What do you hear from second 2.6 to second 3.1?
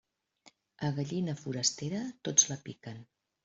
piquen.